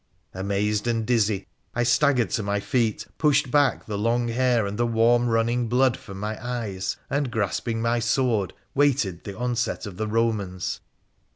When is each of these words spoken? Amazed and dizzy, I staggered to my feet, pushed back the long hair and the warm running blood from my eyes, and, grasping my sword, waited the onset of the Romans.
Amazed 0.33 0.87
and 0.87 1.05
dizzy, 1.05 1.45
I 1.75 1.83
staggered 1.83 2.31
to 2.31 2.41
my 2.41 2.59
feet, 2.59 3.05
pushed 3.19 3.51
back 3.51 3.85
the 3.85 3.99
long 3.99 4.29
hair 4.29 4.65
and 4.65 4.75
the 4.75 4.87
warm 4.87 5.27
running 5.29 5.67
blood 5.67 5.95
from 5.95 6.19
my 6.19 6.43
eyes, 6.43 6.97
and, 7.07 7.29
grasping 7.29 7.83
my 7.83 7.99
sword, 7.99 8.53
waited 8.73 9.25
the 9.25 9.37
onset 9.37 9.85
of 9.85 9.97
the 9.97 10.07
Romans. 10.07 10.79